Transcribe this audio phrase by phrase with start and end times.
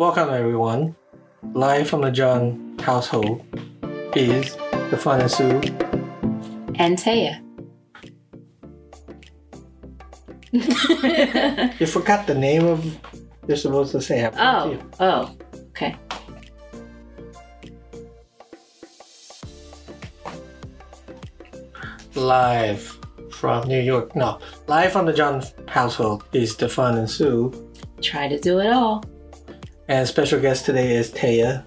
[0.00, 0.96] Welcome, everyone.
[1.52, 3.44] Live from the John household
[4.16, 4.56] is
[4.88, 5.60] the Fun and Sue.
[6.76, 7.44] And Taya.
[11.78, 12.98] You forgot the name of
[13.46, 15.36] you're supposed to say to oh, oh,
[15.68, 15.94] okay.
[22.14, 22.98] Live
[23.30, 24.16] from New York.
[24.16, 27.52] No, live from the John household is the Fun and Sue.
[28.00, 29.04] Try to do it all.
[29.90, 31.64] And special guest today is Taya.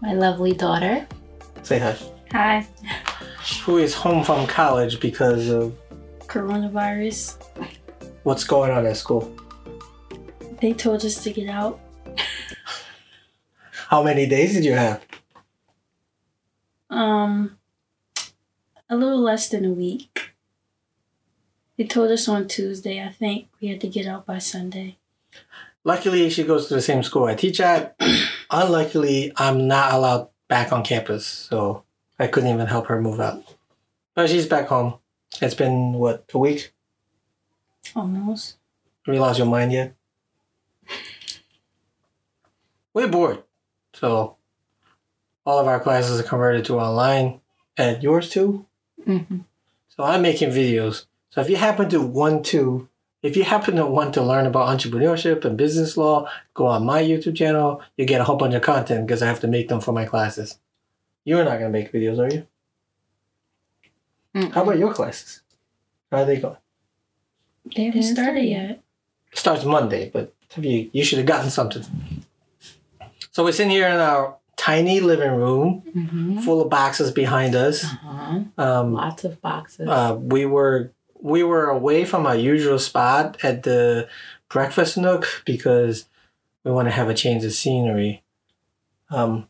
[0.00, 1.04] My lovely daughter.
[1.64, 1.96] Say hi.
[2.30, 2.64] Hi.
[3.64, 5.76] Who is home from college because of
[6.28, 7.42] Coronavirus.
[8.22, 9.36] what's going on at school.
[10.60, 11.80] They told us to get out.
[13.88, 15.04] How many days did you have?
[16.88, 17.58] Um
[18.88, 20.34] a little less than a week.
[21.76, 24.98] They told us on Tuesday, I think we had to get out by Sunday.
[25.88, 27.98] Luckily, she goes to the same school I teach at.
[28.50, 31.82] Unluckily, I'm not allowed back on campus, so
[32.18, 33.42] I couldn't even help her move out.
[34.14, 34.98] But she's back home.
[35.40, 36.74] It's been, what, a week?
[37.96, 38.58] Almost.
[39.06, 39.94] Have you lost your mind yet?
[42.92, 43.42] We're bored.
[43.94, 44.36] So,
[45.46, 47.40] all of our classes are converted to online.
[47.78, 48.66] And yours too?
[49.06, 49.38] hmm
[49.88, 51.06] So, I'm making videos.
[51.30, 52.90] So, if you happen to want to,
[53.22, 57.02] if you happen to want to learn about entrepreneurship and business law, go on my
[57.02, 57.82] YouTube channel.
[57.96, 60.04] You get a whole bunch of content because I have to make them for my
[60.04, 60.58] classes.
[61.24, 62.46] You're not going to make videos, are you?
[64.52, 65.42] How about your classes?
[66.12, 66.56] How are they going?
[67.74, 68.82] They haven't started start yet.
[69.34, 71.84] starts Monday, but have you you should have gotten something.
[73.32, 77.84] So we're sitting here in our tiny living room, hmm full of boxes behind us.
[77.84, 78.40] Uh-huh.
[78.56, 79.88] Um, Lots of boxes.
[79.88, 84.08] uh, we were we were away from our usual spot at the
[84.48, 86.06] breakfast nook because
[86.64, 88.22] we want to have a change of scenery.
[89.10, 89.48] Um,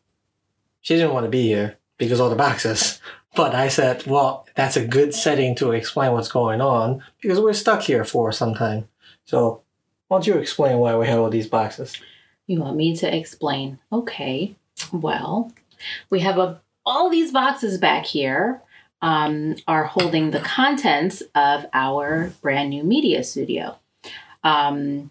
[0.81, 3.01] she didn't want to be here because all the boxes.
[3.37, 7.53] But I said, well, that's a good setting to explain what's going on because we're
[7.53, 8.89] stuck here for some time.
[9.27, 9.63] So,
[10.09, 12.01] why don't you explain why we have all these boxes?
[12.47, 13.79] You want me to explain?
[13.93, 14.57] Okay.
[14.91, 15.53] Well,
[16.11, 18.63] we have a, all these boxes back here
[19.03, 23.77] um, are holding the contents of our brand new media studio.
[24.45, 25.11] Um,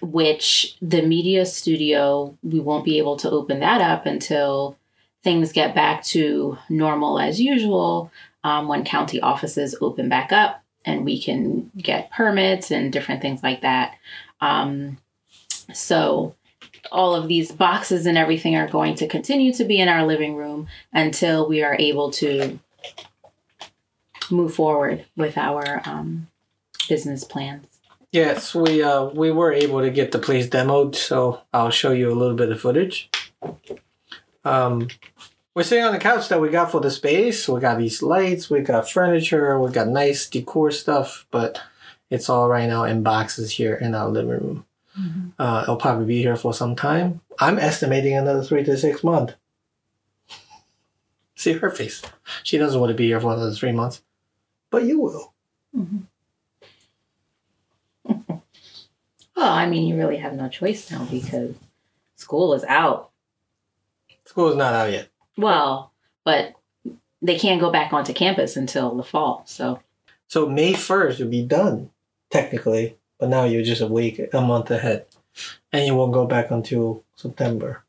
[0.00, 4.76] which the media studio, we won't be able to open that up until
[5.24, 8.10] things get back to normal as usual
[8.44, 13.42] um, when county offices open back up and we can get permits and different things
[13.42, 13.96] like that.
[14.40, 14.98] Um,
[15.74, 16.34] so,
[16.90, 20.36] all of these boxes and everything are going to continue to be in our living
[20.36, 22.58] room until we are able to
[24.30, 26.28] move forward with our um,
[26.88, 27.66] business plans.
[28.10, 32.10] Yes, we uh, we were able to get the place demoed, so I'll show you
[32.10, 33.10] a little bit of footage.
[34.44, 34.88] Um,
[35.54, 37.48] we're sitting on the couch that we got for the space.
[37.48, 41.60] We got these lights, we got furniture, we got nice decor stuff, but
[42.08, 44.64] it's all right now in boxes here in our living room.
[45.38, 47.20] Uh, it'll probably be here for some time.
[47.38, 49.34] I'm estimating another three to six months.
[51.38, 52.02] See her face.
[52.42, 54.02] She doesn't want to be here for another three months,
[54.70, 55.32] but you will.
[55.74, 55.98] Mm-hmm.
[59.36, 61.54] Well, I mean, you really have no choice now because
[62.16, 63.10] school is out.
[64.24, 65.10] School is not out yet.
[65.36, 65.92] Well,
[66.24, 66.56] but
[67.22, 69.44] they can't go back onto campus until the fall.
[69.46, 69.78] So,
[70.26, 71.90] So May first you'll be done,
[72.30, 72.96] technically.
[73.20, 75.06] But now you're just a week, a month ahead,
[75.72, 77.84] and you won't go back until September,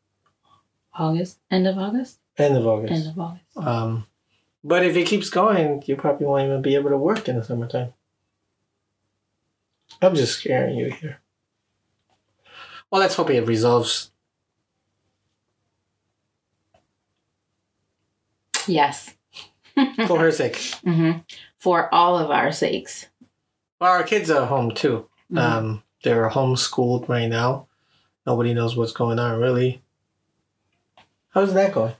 [0.93, 2.93] August, end of August, end of August.
[2.93, 3.57] end of August.
[3.57, 4.05] Um,
[4.63, 7.43] but if it keeps going, you probably won't even be able to work in the
[7.43, 7.93] summertime.
[10.01, 11.19] I'm just scaring you here.
[12.91, 14.11] Well, let's hope it resolves.
[18.67, 19.15] Yes.
[20.07, 20.57] For her sake.
[20.83, 21.11] hmm
[21.57, 23.07] For all of our sakes.
[23.79, 25.07] Well, our kids are home too.
[25.31, 25.37] Mhm.
[25.39, 27.67] Um, they're homeschooled right now.
[28.25, 29.81] Nobody knows what's going on really.
[31.29, 31.93] How's that going?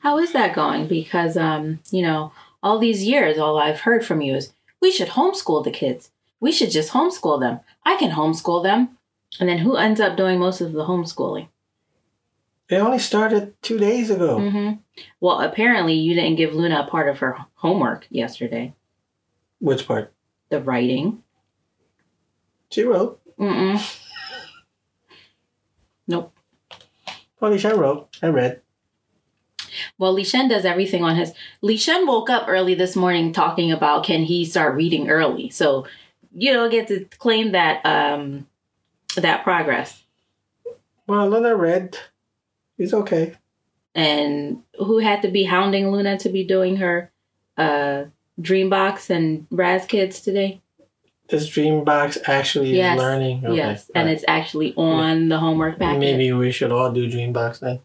[0.00, 0.86] How is that going?
[0.86, 2.32] Because, um, you know,
[2.62, 6.10] all these years, all I've heard from you is we should homeschool the kids.
[6.40, 7.60] We should just homeschool them.
[7.84, 8.98] I can homeschool them.
[9.40, 11.48] And then who ends up doing most of the homeschooling?
[12.68, 14.38] It only started two days ago.
[14.50, 14.72] hmm
[15.20, 18.74] Well, apparently you didn't give Luna a part of her homework yesterday.
[19.60, 20.12] Which part?
[20.48, 21.22] The writing.
[22.70, 23.20] She wrote.
[23.38, 23.80] Mm-mm.
[26.08, 26.32] Nope.
[27.40, 28.16] Least I wrote.
[28.22, 28.60] I read.
[29.98, 31.32] Well, Lishen does everything on his.
[31.62, 35.50] Lishen woke up early this morning talking about can he start reading early.
[35.50, 35.86] So,
[36.34, 38.46] you know, get to claim that um
[39.16, 40.02] that progress.
[41.06, 41.96] Well, Luna read.
[42.76, 43.34] He's okay.
[43.94, 47.10] And who had to be hounding Luna to be doing her
[47.56, 48.04] uh,
[48.38, 50.60] Dreambox and Raz Kids today?
[51.28, 52.96] This Dreambox actually Yes.
[52.98, 53.46] is learning.
[53.46, 53.56] Okay.
[53.56, 54.14] yes, and alright.
[54.16, 55.98] it's actually on the homework packet.
[56.00, 57.80] Maybe we should all do Dreambox then.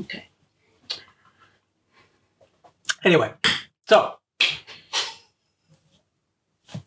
[0.00, 0.24] Okay.
[3.04, 3.32] Anyway,
[3.86, 4.14] so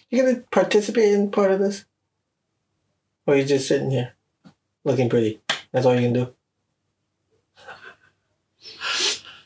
[0.10, 1.86] you gonna participate in part of this,
[3.28, 4.14] or you just sitting here
[4.84, 5.40] looking pretty?
[5.72, 6.34] That's all you can do.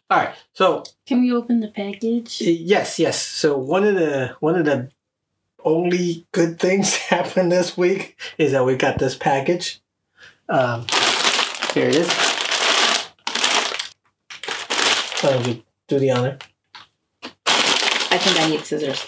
[0.09, 0.35] All right.
[0.53, 2.41] So Can we open the package?
[2.41, 3.21] yes, yes.
[3.21, 4.89] So one of the one of the
[5.63, 9.81] only good things happened this week is that we got this package.
[10.49, 10.85] Um,
[11.73, 12.09] here it is.
[15.21, 16.37] Why don't you do the honor?
[18.11, 19.07] I think I need scissors.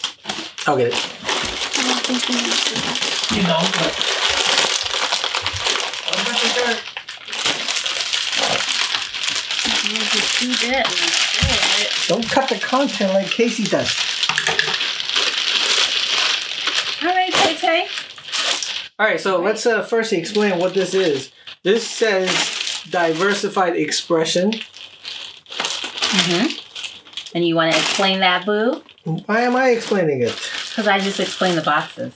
[0.65, 0.93] I'll get it.
[0.93, 0.97] I
[1.87, 3.35] don't think we need to.
[3.35, 3.91] You know, but.
[6.09, 6.93] I'm not sure.
[9.83, 9.99] We'll
[10.39, 13.93] do that and that's Don't cut the content like Casey does.
[17.01, 17.87] All right, Tay Tay.
[18.99, 21.31] All right, so let's uh, first explain what this is.
[21.63, 22.29] This says
[22.89, 24.51] diversified expression.
[26.13, 27.35] Mm-hmm.
[27.35, 28.83] And you want to explain that, Boo?
[29.03, 30.35] Why am I explaining it?
[30.69, 32.15] Because I just explained the boxes.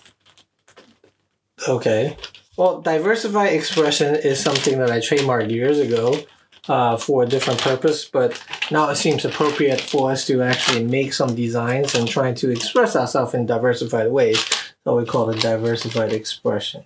[1.67, 2.15] Okay.
[2.55, 6.19] Well, diversified expression is something that I trademarked years ago
[6.67, 8.41] uh, for a different purpose, but
[8.71, 12.95] now it seems appropriate for us to actually make some designs and trying to express
[12.95, 14.43] ourselves in diversified ways.
[14.83, 16.85] So we call it diversified expression.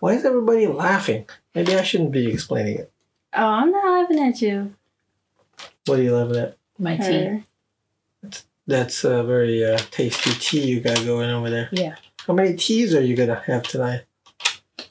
[0.00, 1.28] Why is everybody laughing?
[1.54, 2.92] Maybe I shouldn't be explaining it.
[3.34, 4.74] Oh, I'm not laughing at you.
[5.86, 6.56] What are you laughing at?
[6.78, 7.44] My tea.
[8.66, 8.76] Her.
[8.76, 11.68] That's a very uh, tasty tea you got going over there.
[11.72, 11.96] Yeah.
[12.26, 14.04] How many teas are you gonna have tonight?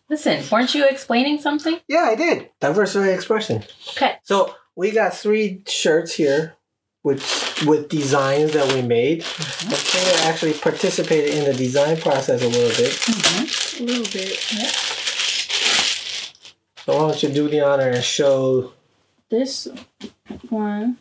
[0.10, 1.80] Listen, weren't you explaining something?
[1.88, 2.50] Yeah, I did.
[2.60, 3.64] Diversified expression.
[3.90, 4.18] Okay.
[4.24, 6.56] So we got three shirts here
[7.04, 9.22] with with designs that we made.
[9.22, 9.74] Mm-hmm.
[9.74, 12.92] I think I actually participated in the design process a little bit.
[12.92, 13.84] Mm-hmm.
[13.84, 14.40] A little bit.
[16.86, 18.74] So why don't you do the honor and show
[19.30, 19.68] This
[20.50, 20.98] one.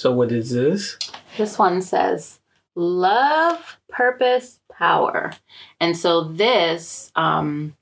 [0.00, 0.96] So what is this?
[1.36, 2.40] This one says
[2.74, 5.32] love, purpose, power.
[5.78, 7.76] And so this um,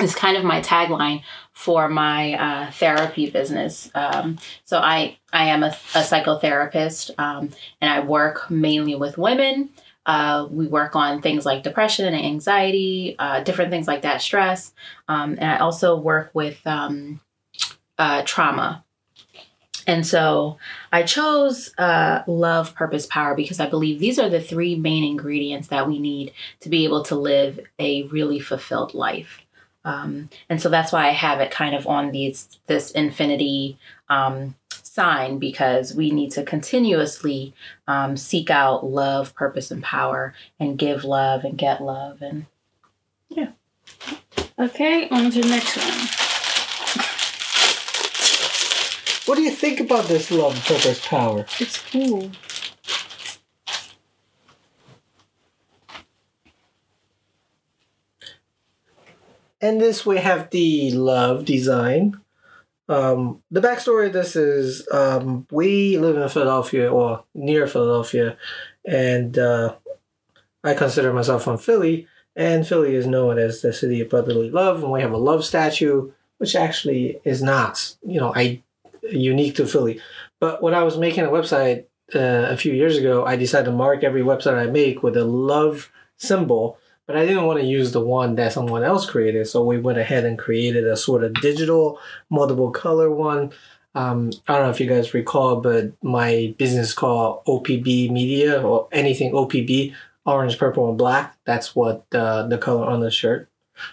[0.00, 3.90] is kind of my tagline for my uh, therapy business.
[3.92, 7.50] Um, so I, I am a, a psychotherapist um,
[7.80, 9.70] and I work mainly with women.
[10.06, 14.72] Uh, we work on things like depression and anxiety, uh, different things like that, stress.
[15.08, 17.20] Um, and I also work with um,
[17.98, 18.84] uh, trauma.
[19.86, 20.58] And so
[20.92, 25.68] I chose uh, love, purpose, power because I believe these are the three main ingredients
[25.68, 29.40] that we need to be able to live a really fulfilled life.
[29.84, 34.54] Um, and so that's why I have it kind of on these this infinity um,
[34.70, 37.54] sign because we need to continuously
[37.88, 42.22] um, seek out love, purpose, and power, and give love and get love.
[42.22, 42.46] And
[43.28, 43.52] yeah.
[44.58, 45.91] Okay, on to the next one.
[49.32, 51.46] What do you think about this love, purpose, power?
[51.58, 52.30] It's cool.
[59.58, 62.20] And this we have the love design.
[62.90, 68.36] Um, the backstory of this is um, we live in Philadelphia or near Philadelphia,
[68.84, 69.76] and uh,
[70.62, 72.06] I consider myself from Philly.
[72.36, 75.42] And Philly is known as the city of brotherly love, and we have a love
[75.42, 78.62] statue, which actually is not, you know, I
[79.02, 80.00] unique to Philly.
[80.40, 83.72] But when I was making a website uh, a few years ago, I decided to
[83.72, 87.92] mark every website I make with a love symbol but I didn't want to use
[87.92, 89.46] the one that someone else created.
[89.46, 91.98] So we went ahead and created a sort of digital,
[92.30, 93.52] multiple color one.
[93.94, 98.88] Um, I don't know if you guys recall, but my business called OPB Media or
[98.92, 99.94] anything OPB,
[100.24, 101.36] orange, purple, and black.
[101.44, 103.48] That's what uh, the color on the shirt.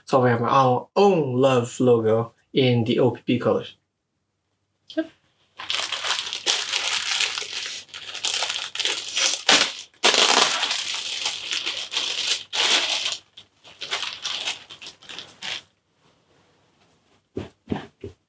[0.05, 3.75] So we have our own love logo in the OPB colors.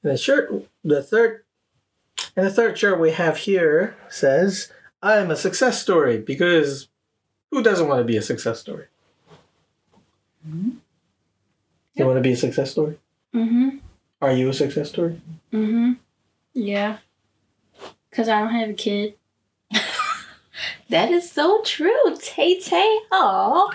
[0.11, 0.51] the shirt,
[0.83, 1.43] the third,
[2.35, 6.87] and the third shirt we have here says, "I'm a success story." Because
[7.51, 8.85] who doesn't want to be a success story?
[11.95, 12.97] You want to be a success story?
[13.33, 13.77] Mm-hmm.
[14.21, 15.21] Are you a success story?
[15.53, 15.93] Mm-hmm.
[16.53, 16.97] Yeah.
[18.11, 19.15] Cause I don't have a kid.
[20.89, 22.99] that is so true, Tay Tay.
[23.11, 23.71] Oh,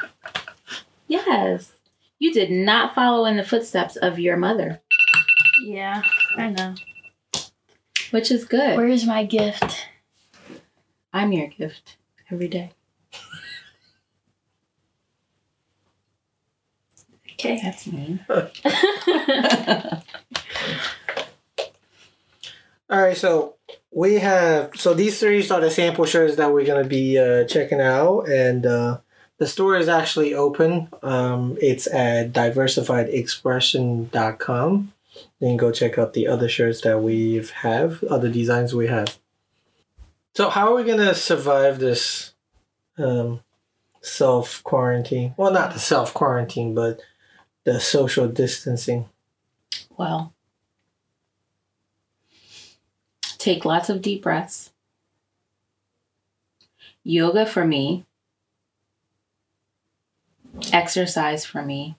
[1.07, 1.73] yes.
[2.19, 4.81] You did not follow in the footsteps of your mother,
[5.65, 6.03] Yeah,
[6.37, 6.75] I know.
[8.11, 8.77] which is good.
[8.77, 9.87] Where's my gift?
[11.13, 11.97] I'm your gift
[12.31, 12.71] every day.
[17.33, 17.61] Okay.
[17.63, 18.21] That's me.
[22.89, 23.57] All right, so
[23.91, 27.81] we have so these three are the sample shirts that we're gonna be uh, checking
[27.81, 28.99] out, and uh,
[29.39, 30.89] the store is actually open.
[31.03, 34.93] Um, it's at diversifiedexpression.com.
[35.41, 39.19] Can go check out the other shirts that we have, other designs we have.
[40.35, 42.35] So how are we gonna survive this
[42.99, 43.41] um,
[44.01, 45.35] self quarantine?
[45.37, 47.01] Well, not the self quarantine, but
[47.65, 49.09] the social distancing.
[49.97, 50.33] well,
[53.39, 54.73] take lots of deep breaths.
[57.03, 58.05] Yoga for me.
[60.73, 61.97] Exercise for me.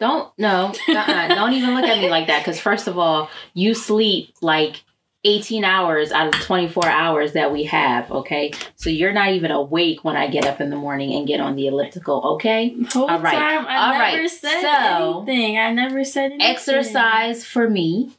[0.00, 2.40] Don't no, uh-uh, don't even look at me like that.
[2.44, 4.82] Because first of all, you sleep like
[5.24, 8.10] eighteen hours out of twenty four hours that we have.
[8.10, 11.40] Okay, so you're not even awake when I get up in the morning and get
[11.40, 12.22] on the elliptical.
[12.34, 13.32] Okay, Whole All right.
[13.34, 14.30] time I All never right.
[14.30, 15.58] said So- anything.
[15.58, 16.50] I never said anything.
[16.50, 18.10] exercise for me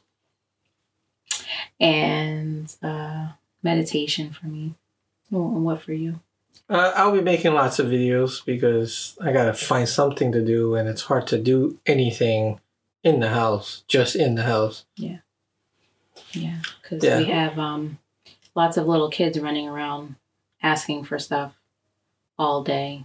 [1.78, 3.28] and uh
[3.62, 4.74] meditation for me
[5.32, 6.20] oh, and what for you
[6.68, 10.88] Uh, I'll be making lots of videos because I gotta find something to do, and
[10.88, 12.60] it's hard to do anything
[13.02, 14.84] in the house, just in the house.
[14.96, 15.18] yeah
[16.32, 17.18] yeah, because Yeah.
[17.18, 17.98] we have um
[18.54, 20.16] lots of little kids running around
[20.62, 21.54] asking for stuff
[22.38, 23.04] all day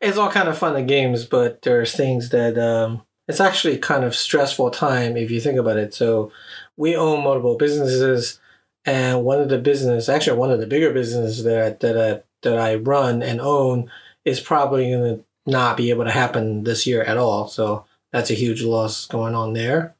[0.00, 4.04] It's all kind of fun and games, but there's things that um, it's actually kind
[4.04, 5.94] of stressful time if you think about it.
[5.94, 6.32] So
[6.76, 8.40] we own multiple businesses,
[8.84, 12.58] and one of the business, actually one of the bigger businesses that that I, that
[12.58, 13.90] I run and own,
[14.24, 17.48] is probably going to not be able to happen this year at all.
[17.48, 19.94] So that's a huge loss going on there.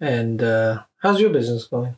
[0.00, 1.96] And uh, how's your business going?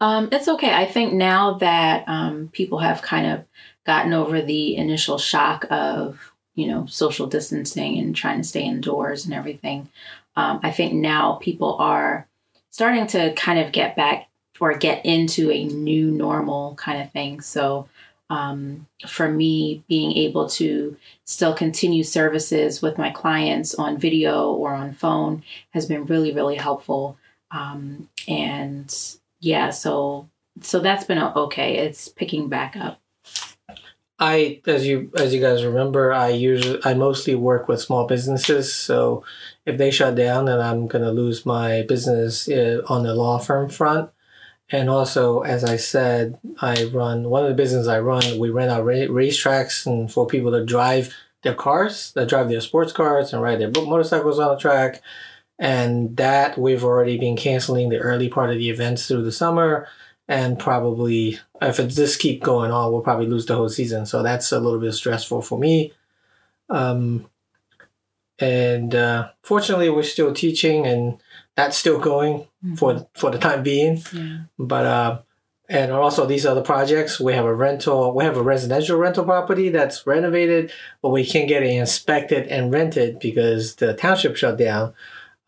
[0.00, 0.74] Um, it's okay.
[0.74, 3.44] I think now that um, people have kind of
[3.86, 9.24] gotten over the initial shock of, you know, social distancing and trying to stay indoors
[9.24, 9.88] and everything,
[10.36, 12.26] um, I think now people are
[12.70, 14.25] starting to kind of get back
[14.60, 17.40] or get into a new normal kind of thing.
[17.40, 17.88] So,
[18.28, 24.74] um, for me, being able to still continue services with my clients on video or
[24.74, 27.16] on phone has been really, really helpful.
[27.52, 28.92] Um, and
[29.40, 30.28] yeah, so
[30.60, 31.78] so that's been okay.
[31.78, 33.00] It's picking back up.
[34.18, 38.74] I, as you as you guys remember, I usually I mostly work with small businesses.
[38.74, 39.24] So
[39.66, 43.68] if they shut down, then I'm gonna lose my business uh, on the law firm
[43.68, 44.10] front.
[44.70, 48.38] And also, as I said, I run one of the businesses I run.
[48.38, 52.60] We rent out ra- racetracks and for people to drive their cars, that drive their
[52.60, 55.02] sports cars and ride their motorcycles on the track.
[55.58, 59.86] And that we've already been canceling the early part of the events through the summer
[60.28, 64.06] and probably if it just keep going on, we'll probably lose the whole season.
[64.06, 65.92] So that's a little bit stressful for me.
[66.68, 67.28] Um,
[68.38, 71.18] and uh, fortunately, we're still teaching, and
[71.56, 72.46] that's still going
[72.76, 74.02] for for the time being.
[74.12, 74.38] Yeah.
[74.58, 75.18] But uh,
[75.68, 79.70] and also these other projects, we have a rental, we have a residential rental property
[79.70, 80.70] that's renovated,
[81.02, 84.94] but we can't get it inspected and rented because the township shut down.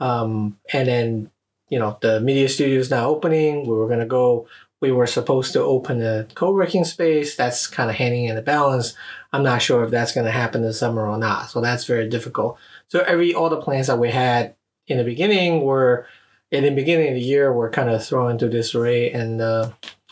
[0.01, 1.31] Um, and then
[1.69, 3.67] you know the media studio is now opening.
[3.67, 4.49] We were gonna go
[4.81, 8.95] we were supposed to open a co-working space that's kind of hanging in the balance
[9.33, 12.09] i'm not sure if that's going to happen this summer or not so that's very
[12.09, 14.55] difficult so every all the plans that we had
[14.89, 16.05] in the beginning we're
[16.51, 19.71] in the beginning of the year we're kind of thrown into disarray and uh,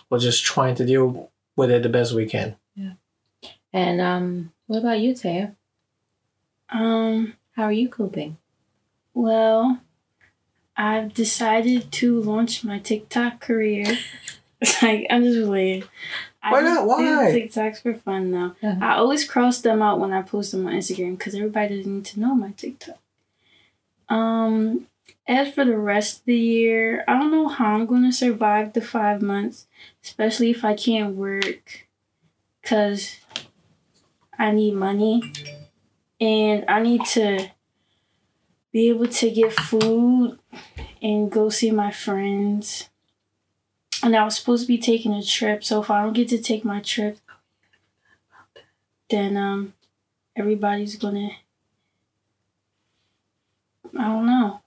[0.09, 2.92] we're just trying to deal with it the best we can Yeah.
[3.73, 5.54] And um, what about you, Taya?
[6.71, 8.38] Um, How are you coping?
[9.14, 9.80] well,
[10.76, 13.87] I've decided to launch my TikTok career.
[14.83, 15.85] like, I'm just playing.
[16.42, 16.87] I Why just not?
[16.87, 17.33] Why?
[17.33, 18.56] Do TikToks for fun now.
[18.62, 18.85] Uh-huh.
[18.85, 22.04] I always cross them out when I post them on Instagram because everybody doesn't need
[22.06, 22.99] to know my TikTok.
[24.09, 24.87] Um,
[25.27, 28.81] as for the rest of the year, I don't know how I'm gonna survive the
[28.81, 29.67] five months,
[30.05, 31.87] especially if I can't work,
[32.63, 33.17] cause
[34.39, 35.33] I need money,
[36.21, 37.51] and I need to
[38.73, 40.39] be able to get food
[41.03, 42.89] and go see my friends.
[44.03, 46.39] And I was supposed to be taking a trip, so if I don't get to
[46.39, 47.19] take my trip,
[49.11, 49.73] then um
[50.37, 51.31] everybody's gonna
[53.99, 54.61] I don't know.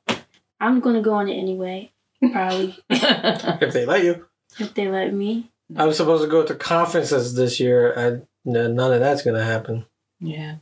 [0.59, 1.91] I'm gonna go on it anyway,
[2.31, 4.25] probably if they let you
[4.59, 5.49] if they let me.
[5.77, 9.43] i was supposed to go to conferences this year and none of that's going to
[9.43, 9.85] happen
[10.19, 10.55] yeah.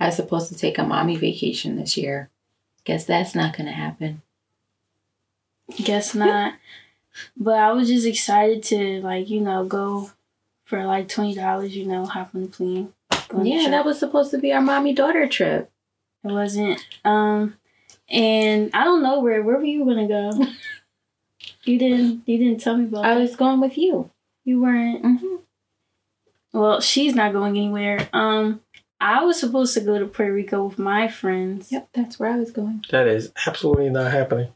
[0.00, 2.30] I was supposed to take a mommy vacation this year.
[2.84, 4.22] Guess that's not gonna happen.
[5.76, 6.54] Guess not.
[7.36, 10.10] but I was just excited to like you know go
[10.64, 11.76] for like twenty dollars.
[11.76, 12.94] You know, hop on the plane.
[13.28, 15.70] go on the Yeah, that was supposed to be our mommy daughter trip.
[16.24, 16.84] It wasn't.
[17.04, 17.57] Um,
[18.08, 19.42] and I don't know where.
[19.42, 20.30] Where were you gonna go?
[21.64, 22.22] you didn't.
[22.26, 23.04] You didn't tell me about.
[23.04, 23.20] I that.
[23.20, 24.10] was going with you.
[24.44, 25.02] You weren't.
[25.02, 25.36] hmm
[26.52, 28.08] Well, she's not going anywhere.
[28.12, 28.60] Um,
[29.00, 31.70] I was supposed to go to Puerto Rico with my friends.
[31.70, 32.84] Yep, that's where I was going.
[32.90, 34.48] That is absolutely not happening.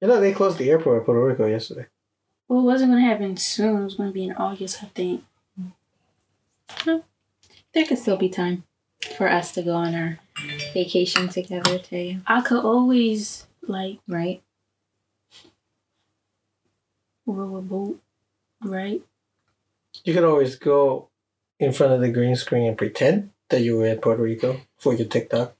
[0.00, 1.86] You know, they closed the airport in Puerto Rico yesterday.
[2.48, 3.80] Well, it wasn't gonna happen soon.
[3.82, 5.24] It was gonna be in August, I think.
[6.84, 8.64] There could still be time
[9.16, 10.18] for us to go on our
[10.72, 12.20] vacation together, too.
[12.26, 14.42] I could always like Right?
[17.26, 18.00] row a boat,
[18.64, 19.02] right?
[20.04, 21.08] You could always go
[21.58, 24.94] in front of the green screen and pretend that you were in Puerto Rico for
[24.94, 25.54] your TikTok.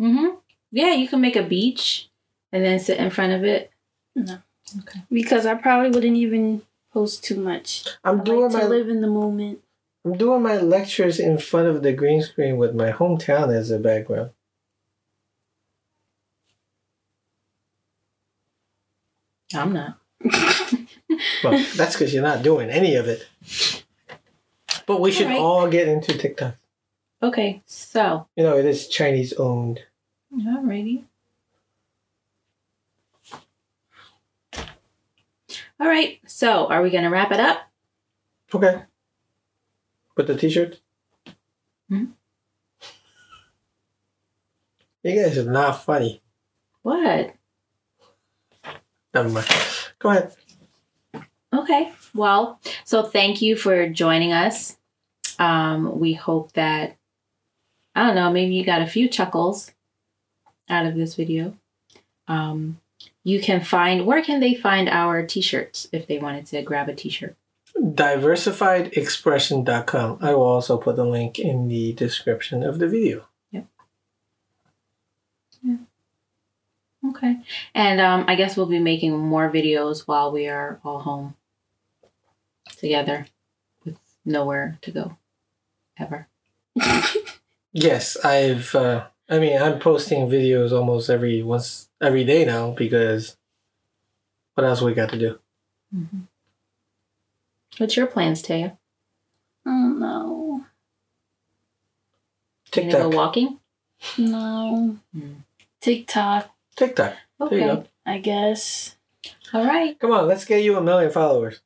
[0.00, 0.36] Mm-hmm.
[0.70, 2.08] Yeah, you can make a beach
[2.50, 3.70] and then sit in front of it.
[4.14, 4.38] No.
[4.80, 5.00] Okay.
[5.10, 6.62] Because I probably wouldn't even
[6.92, 7.84] post too much.
[8.04, 9.60] I'm I doing like my to live in the moment.
[10.04, 13.78] I'm doing my lectures in front of the green screen with my hometown as a
[13.78, 14.30] background.
[19.54, 19.98] I'm not.
[21.44, 23.28] Well, that's because you're not doing any of it.
[24.86, 25.40] But we should Alright.
[25.40, 26.56] all get into TikTok.
[27.22, 28.26] Okay, so.
[28.36, 29.80] You know, it is Chinese owned.
[30.34, 31.04] Alrighty.
[34.54, 37.60] All right, so are we going to wrap it up?
[38.54, 38.82] Okay.
[40.16, 40.80] With the t-shirt?
[41.88, 42.04] Hmm?
[45.02, 46.22] You guys are not funny.
[46.82, 47.34] What?
[49.14, 49.46] Never mind.
[49.98, 50.34] Go ahead.
[51.52, 51.92] Okay.
[52.14, 54.76] Well, so thank you for joining us.
[55.38, 56.96] Um, we hope that
[57.94, 59.72] I don't know, maybe you got a few chuckles
[60.68, 61.56] out of this video.
[62.26, 62.80] Um,
[63.24, 66.94] you can find where can they find our t-shirts if they wanted to grab a
[66.94, 67.36] t-shirt?
[67.82, 70.18] Diversifiedexpression.com.
[70.20, 73.26] I will also put the link in the description of the video.
[73.50, 73.66] Yep.
[75.62, 75.76] Yeah.
[77.10, 77.36] Okay.
[77.74, 81.34] And um, I guess we'll be making more videos while we are all home
[82.76, 83.26] together
[83.84, 85.16] with nowhere to go
[85.98, 86.28] ever.
[87.72, 93.36] Yes, I've uh I mean I'm posting videos almost every once every day now because
[94.54, 95.38] what else we got to do?
[95.94, 96.20] Mm-hmm.
[97.78, 98.76] What's your plans, Taya?
[99.66, 100.64] Oh no.
[102.74, 103.10] You gonna TikTok.
[103.10, 103.58] go walking?
[104.18, 104.96] No.
[105.12, 105.32] Hmm.
[105.80, 107.14] TikTok, TikTok.
[107.38, 107.66] There you Okay.
[107.66, 107.84] go.
[108.06, 108.96] I guess.
[109.52, 109.98] All right.
[109.98, 111.60] Come on, let's get you a million followers.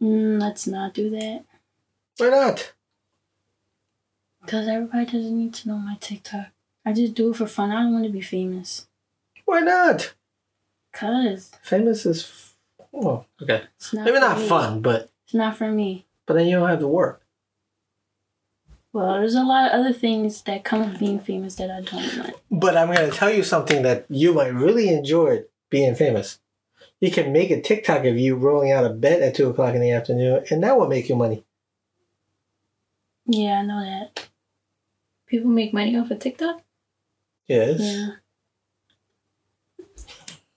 [0.00, 1.44] Mm, let's not do that.
[2.18, 2.72] Why not?
[4.42, 6.46] Because everybody doesn't need to know my TikTok.
[6.84, 7.72] I just do it for fun.
[7.72, 8.86] I don't want to be famous.
[9.44, 10.14] Why not?
[10.92, 12.54] Because Famous is f-
[12.94, 13.64] oh okay.
[13.76, 14.48] it's not Maybe not me.
[14.48, 16.06] fun, but It's not for me.
[16.24, 17.22] but then you don't have to work.
[18.92, 22.18] Well, there's a lot of other things that come with being famous that I don't
[22.18, 22.36] want.
[22.50, 26.38] But I'm gonna tell you something that you might really enjoy being famous.
[27.00, 29.82] You can make a TikTok of you rolling out of bed at two o'clock in
[29.82, 31.44] the afternoon, and that will make you money.
[33.26, 34.28] Yeah, I know that.
[35.26, 36.62] People make money off of TikTok?
[37.48, 37.80] Yes.
[37.80, 38.08] Yeah.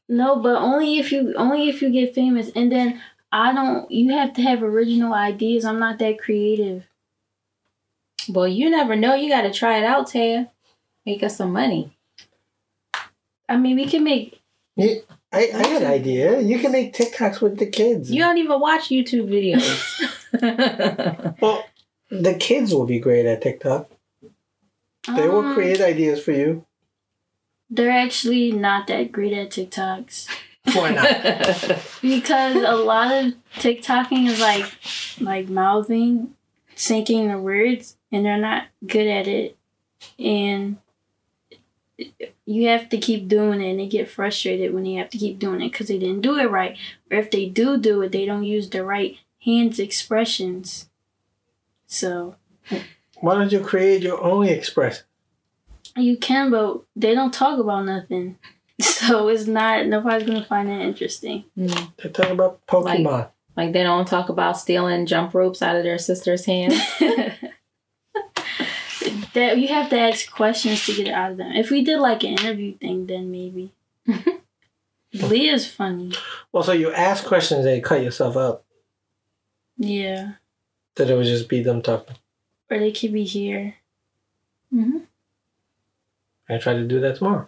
[0.08, 3.90] No, but only if you only if you get famous, and then I don't.
[3.92, 5.66] You have to have original ideas.
[5.66, 6.86] I'm not that creative.
[8.28, 9.16] Well, you never know.
[9.16, 10.50] You got to try it out, Taya.
[11.06, 11.96] Make us some money.
[13.48, 14.42] I mean, we can make.
[14.78, 16.40] I, I had an idea.
[16.40, 18.12] You can make TikToks with the kids.
[18.12, 20.06] You don't even watch YouTube videos.
[21.42, 21.66] Well,
[22.12, 23.90] the kids will be great at TikTok.
[25.08, 26.66] They will um, create ideas for you.
[27.70, 30.28] They're actually not that great at TikToks
[30.74, 31.80] Why not?
[32.02, 34.66] because a lot of TikToking is like
[35.20, 36.36] like mouthing,
[36.76, 39.58] syncing the words, and they're not good at it.
[40.18, 40.78] And
[42.46, 45.40] you have to keep doing it, and they get frustrated when they have to keep
[45.40, 46.78] doing it because they didn't do it right.
[47.12, 50.90] Or if they do do it, they don't use the right hands expressions.
[51.88, 52.36] So
[53.20, 55.04] Why don't you create your own express?
[55.96, 58.38] you can, but they don't talk about nothing.
[59.00, 61.44] So it's not nobody's gonna find that interesting.
[61.58, 61.92] Mm.
[61.98, 63.30] They're talking about Pokemon.
[63.58, 66.76] like they don't talk about stealing jump ropes out of their sister's hands.
[69.34, 71.52] that you have to ask questions to get it out of them.
[71.54, 73.72] If we did like an interview thing, then maybe.
[75.14, 76.14] Leah's funny.
[76.52, 78.64] well, so you ask questions and you cut yourself up.
[79.78, 80.34] Yeah.
[80.96, 82.16] That it would just be them talking.
[82.70, 83.76] Or they could be here.
[84.72, 85.00] Hmm.
[86.48, 87.48] I try to do that tomorrow.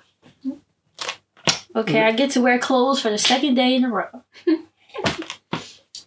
[1.76, 4.24] Okay, I get to wear clothes for the second day in a row.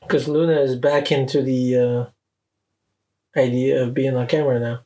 [0.01, 1.77] Because Luna is back into the
[3.37, 4.81] uh, idea of being on camera now.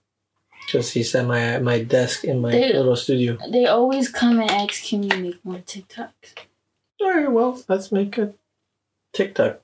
[0.66, 3.38] Because he's at my my desk in my They- little studio.
[3.50, 6.34] They always come and ask, "Can you make more TikToks?"
[7.00, 8.34] All right, well, let's make a
[9.12, 9.60] TikTok.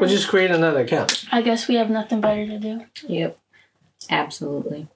[0.00, 1.24] We'll just create another account.
[1.32, 2.84] I guess we have nothing better to do.
[3.06, 3.38] Yep.
[4.08, 4.88] Absolutely.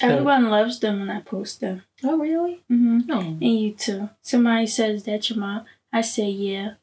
[0.00, 1.82] Everyone loves them when I post them.
[2.04, 2.62] Oh, really?
[2.68, 3.20] hmm No.
[3.20, 4.08] And you too.
[4.22, 5.64] Somebody says that your mom.
[5.92, 6.74] I say yeah.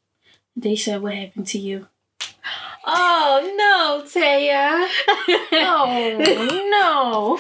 [0.56, 1.88] They said what happened to you.
[2.86, 4.88] Oh, no, Taya.
[5.54, 7.40] Oh,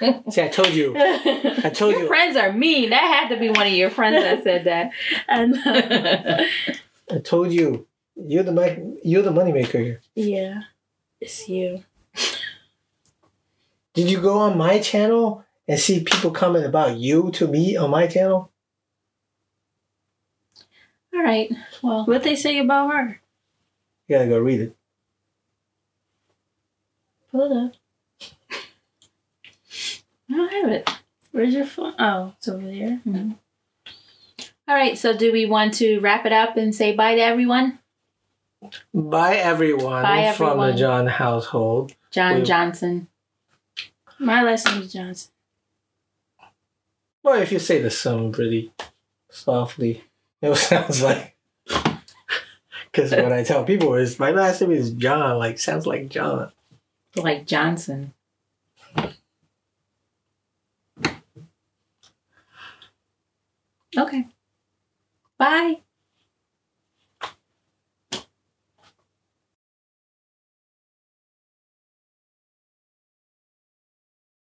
[0.00, 0.20] no.
[0.30, 0.94] See, I told you.
[0.96, 2.06] I told you your you.
[2.08, 2.90] friends are mean.
[2.90, 4.92] That had to be one of your friends that said that.
[5.28, 6.44] And uh,
[7.10, 7.86] I told you.
[8.16, 8.78] You're the mic.
[9.02, 10.00] You're the moneymaker here.
[10.14, 10.62] yeah,
[11.20, 11.84] it's you.
[13.94, 17.90] Did you go on my channel and see people comment about you to me on
[17.90, 18.50] my channel?
[21.14, 21.50] All right.
[21.82, 23.20] Well, What they say about her?
[24.06, 24.76] You gotta go read it.
[27.30, 27.72] Pull it up.
[30.30, 30.90] I don't have it.
[31.32, 31.94] Where's your phone?
[31.98, 33.00] Oh, it's over there.
[33.06, 33.32] Mm-hmm.
[34.68, 34.96] All right.
[34.98, 37.78] So, do we want to wrap it up and say bye to everyone?
[38.92, 40.56] Bye, everyone, Bye, everyone.
[40.58, 40.76] from the.
[40.76, 41.94] John household.
[42.10, 43.08] John We- Johnson.
[44.20, 45.30] My last name is Johnson.
[47.22, 48.70] Well, if you say the song pretty
[49.30, 50.04] softly,
[50.42, 51.36] it sounds like.
[51.64, 55.38] Because what I tell people is my last name is John.
[55.38, 56.52] Like sounds like John.
[57.16, 58.12] Like Johnson.
[63.96, 64.26] Okay.
[65.38, 65.80] Bye.